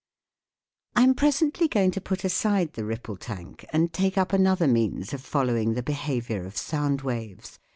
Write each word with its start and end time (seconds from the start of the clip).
I 0.95 1.03
am 1.03 1.13
presently 1.13 1.67
going 1.67 1.91
to 1.91 2.01
put 2.01 2.23
aside 2.23 2.73
the 2.73 2.85
ripple 2.85 3.17
tank 3.17 3.67
and 3.71 3.93
take 3.93 4.17
up 4.17 4.33
another 4.33 4.67
means 4.67 5.13
of 5.13 5.21
following 5.21 5.75
the 5.75 5.83
be 5.83 5.93
haviour 5.93 6.43
of 6.43 6.57
sound 6.57 7.01
waves. 7.03 7.59